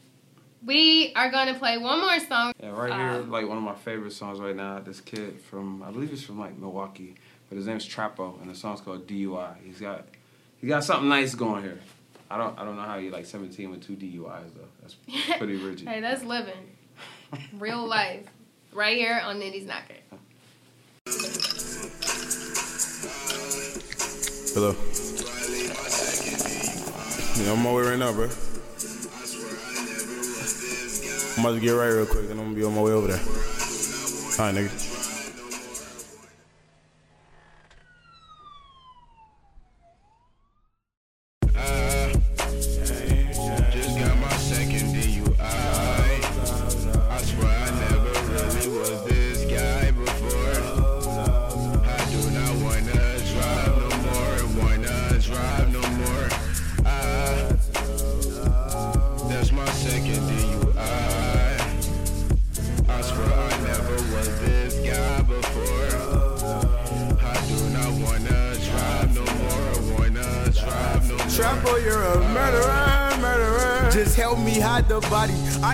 we 0.66 1.12
are 1.16 1.32
gonna 1.32 1.54
play 1.56 1.78
one 1.78 2.00
more 2.00 2.20
song. 2.20 2.54
Yeah, 2.62 2.70
right 2.70 2.94
here, 2.94 3.22
Um, 3.22 3.32
like 3.32 3.48
one 3.48 3.58
of 3.58 3.64
my 3.64 3.76
favorite 3.76 4.14
songs 4.14 4.40
right 4.40 4.56
now. 4.56 4.80
This 4.80 5.00
kid 5.02 5.40
from, 5.42 5.82
I 5.84 5.92
believe 5.92 6.10
he's 6.10 6.24
from 6.24 6.40
like 6.40 6.58
Milwaukee, 6.58 7.16
but 7.50 7.56
his 7.58 7.68
name's 7.68 7.88
Trapo, 7.88 8.40
and 8.42 8.50
the 8.50 8.56
song's 8.56 8.82
called 8.82 9.08
DUI. 9.08 9.56
He's 9.64 9.80
got, 9.80 10.06
he 10.60 10.68
got 10.68 10.84
something 10.84 11.10
nice 11.10 11.34
going 11.36 11.64
here. 11.64 11.80
I 12.30 12.38
don't, 12.38 12.58
I 12.58 12.64
don't 12.64 12.76
know 12.76 12.84
how 12.84 12.98
he 13.00 13.10
like 13.10 13.26
17 13.26 13.70
with 13.72 13.86
two 13.86 13.96
DUIs 13.96 14.54
though. 14.56 14.68
That's 14.82 14.96
pretty 15.38 15.56
rigid. 15.58 15.88
Hey, 15.88 16.00
that's 16.00 16.24
living. 16.24 16.54
Real 17.58 17.86
life. 17.88 18.26
Right 18.74 18.98
here 18.98 19.22
on 19.24 19.40
Nitty's 19.40 19.66
Knocker. 19.66 19.96
Hello. 24.54 24.76
Yeah, 27.38 27.52
I'm 27.52 27.58
on 27.60 27.64
my 27.64 27.74
way 27.74 27.84
right 27.90 28.00
now, 28.00 28.14
bro. 28.14 28.30
I'm 31.42 31.48
about 31.48 31.56
to 31.56 31.60
get 31.60 31.72
right 31.72 31.88
real 31.88 32.06
quick, 32.06 32.28
then 32.28 32.38
I'm 32.38 32.54
gonna 32.54 32.56
be 32.56 32.64
on 32.64 32.76
my 32.76 32.82
way 32.84 32.92
over 32.92 33.08
there. 33.08 33.18
Alright, 33.18 34.54
nigga. 34.54 34.91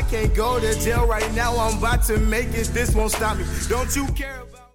Can't 0.10 0.34
go 0.34 0.58
to 0.60 0.80
jail 0.80 1.06
right 1.06 1.34
now. 1.34 1.58
I'm 1.58 1.78
about 1.78 2.04
to 2.04 2.18
make 2.18 2.48
it. 2.50 2.68
This 2.68 2.96
won't 2.96 3.12
stop 3.12 3.38
me. 3.38 3.44
Don't 3.68 3.94
you 3.96 4.08
care 4.14 4.42
about 4.42 4.72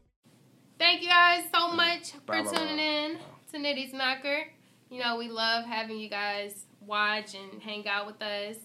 Thank 0.78 1.00
you 1.02 1.08
guys 1.08 1.44
so 1.54 1.72
much 1.72 2.12
for 2.26 2.42
tuning 2.42 2.78
in 2.78 3.18
to 3.52 3.58
Nitty's 3.58 3.94
Knocker. 3.94 4.48
You 4.90 5.00
know, 5.00 5.16
we 5.16 5.28
love 5.28 5.64
having 5.64 5.98
you 5.98 6.10
guys 6.10 6.66
watch 6.80 7.34
and 7.34 7.62
hang 7.62 7.88
out 7.88 8.06
with 8.06 8.20
us. 8.20 8.56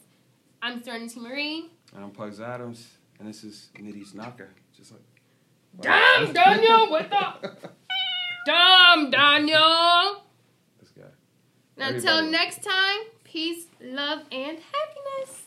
I'm 0.62 0.84
Serenity 0.84 1.20
Marie. 1.22 1.72
And 1.96 2.04
I'm 2.04 2.12
Pugs 2.12 2.42
Adams, 2.42 2.86
and 3.20 3.30
this 3.30 3.44
is 3.46 3.70
Nitty's 3.80 4.14
Knocker. 4.14 4.50
Just 4.76 4.92
like. 4.92 5.02
Damn, 5.80 6.34
Daniel, 6.34 6.90
what 6.90 7.10
the? 7.10 7.70
Damn, 8.46 9.10
Daniel. 9.10 10.24
This 10.80 10.90
guy. 10.90 11.04
Now 11.78 11.90
until 11.90 12.24
next 12.24 12.62
time, 12.62 13.00
peace, 13.24 13.68
love, 13.80 14.24
and 14.32 14.58
happiness. 14.58 15.47